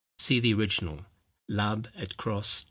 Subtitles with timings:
[0.17, 1.05] See the original,
[1.47, 1.91] _Labb.
[1.95, 2.59] et Coss.